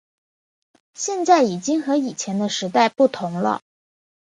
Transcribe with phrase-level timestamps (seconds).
[0.95, 3.61] 现在已经和以前的时代不同了